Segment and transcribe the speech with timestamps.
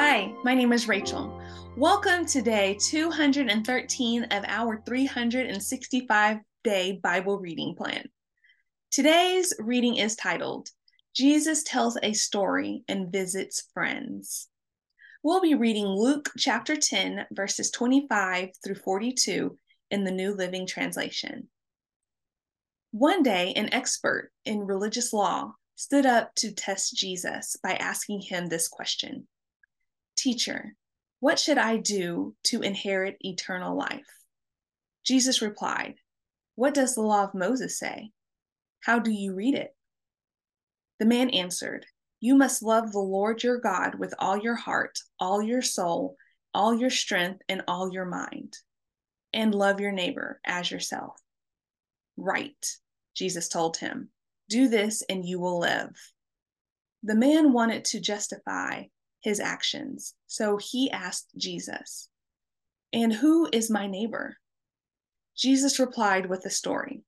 [0.00, 1.42] Hi, my name is Rachel.
[1.76, 8.08] Welcome to day 213 of our 365 day Bible reading plan.
[8.92, 10.68] Today's reading is titled
[11.16, 14.46] Jesus Tells a Story and Visits Friends.
[15.24, 19.58] We'll be reading Luke chapter 10, verses 25 through 42
[19.90, 21.48] in the New Living Translation.
[22.92, 28.46] One day, an expert in religious law stood up to test Jesus by asking him
[28.46, 29.26] this question
[30.18, 30.74] Teacher,
[31.20, 34.08] what should I do to inherit eternal life?
[35.04, 35.94] Jesus replied,
[36.56, 38.10] What does the law of Moses say?
[38.80, 39.76] How do you read it?
[40.98, 41.86] The man answered,
[42.18, 46.16] You must love the Lord your God with all your heart, all your soul,
[46.52, 48.54] all your strength, and all your mind,
[49.32, 51.16] and love your neighbor as yourself.
[52.16, 52.66] Right,
[53.14, 54.10] Jesus told him.
[54.48, 55.94] Do this and you will live.
[57.04, 58.86] The man wanted to justify
[59.20, 60.14] his actions.
[60.26, 62.08] So he asked Jesus,
[62.92, 64.36] And who is my neighbor?
[65.36, 67.02] Jesus replied with a story.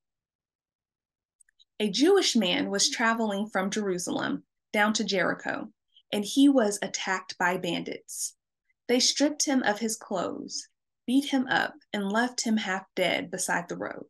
[1.79, 5.69] A Jewish man was traveling from Jerusalem down to Jericho,
[6.13, 8.35] and he was attacked by bandits.
[8.87, 10.67] They stripped him of his clothes,
[11.07, 14.05] beat him up, and left him half dead beside the road.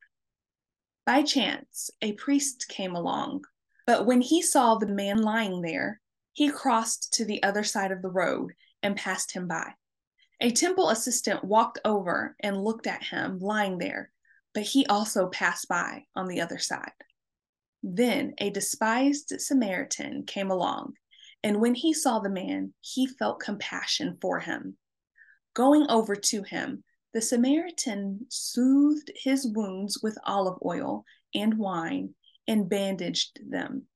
[1.05, 3.45] By chance, a priest came along,
[3.88, 6.00] but when he saw the man lying there,
[6.34, 9.74] he crossed to the other side of the road and passed him by.
[10.40, 14.12] A temple assistant walked over and looked at him lying there,
[14.54, 16.92] but he also passed by on the other side.
[17.84, 20.94] Then a despised Samaritan came along,
[21.44, 24.78] and when he saw the man, he felt compassion for him.
[25.54, 31.04] Going over to him, the Samaritan soothed his wounds with olive oil
[31.36, 32.16] and wine
[32.48, 33.88] and bandaged them.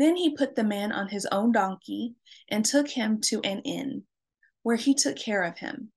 [0.00, 2.14] Then he put the man on his own donkey
[2.48, 4.04] and took him to an inn,
[4.62, 5.92] where he took care of him.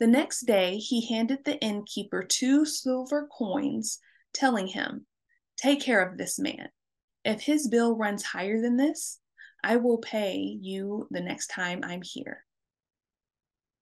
[0.00, 4.00] The next day he handed the innkeeper two silver coins,
[4.32, 5.06] telling him,
[5.56, 6.70] Take care of this man.
[7.24, 9.20] If his bill runs higher than this,
[9.62, 12.44] I will pay you the next time I'm here.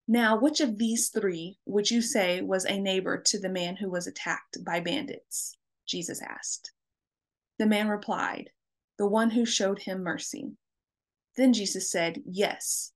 [0.07, 3.89] Now, which of these three would you say was a neighbor to the man who
[3.89, 5.57] was attacked by bandits?
[5.87, 6.71] Jesus asked.
[7.59, 8.51] The man replied,
[8.99, 10.53] the one who showed him mercy.
[11.37, 12.93] Then Jesus said, Yes,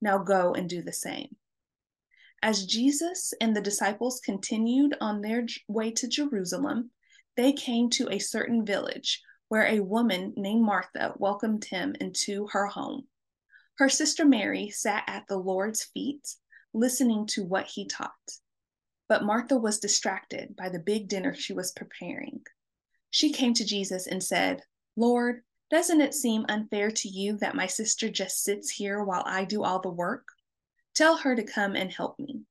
[0.00, 1.36] now go and do the same.
[2.42, 6.90] As Jesus and the disciples continued on their way to Jerusalem,
[7.36, 12.66] they came to a certain village where a woman named Martha welcomed him into her
[12.66, 13.06] home.
[13.78, 16.26] Her sister Mary sat at the Lord's feet,
[16.72, 18.10] listening to what he taught.
[19.08, 22.42] But Martha was distracted by the big dinner she was preparing.
[23.10, 24.62] She came to Jesus and said,
[24.96, 29.44] Lord, doesn't it seem unfair to you that my sister just sits here while I
[29.44, 30.26] do all the work?
[30.94, 32.42] Tell her to come and help me.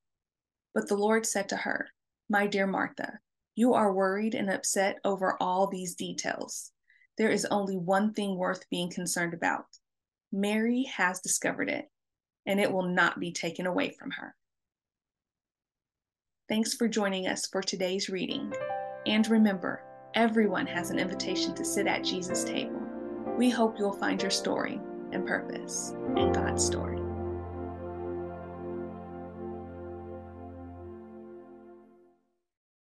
[0.73, 1.87] But the Lord said to her,
[2.29, 3.19] My dear Martha,
[3.55, 6.71] you are worried and upset over all these details.
[7.17, 9.65] There is only one thing worth being concerned about.
[10.31, 11.89] Mary has discovered it,
[12.45, 14.35] and it will not be taken away from her.
[16.49, 18.53] Thanks for joining us for today's reading.
[19.05, 19.81] And remember,
[20.15, 22.81] Everyone has an invitation to sit at Jesus' table.
[23.37, 24.79] We hope you'll find your story
[25.11, 26.94] and purpose in God's story.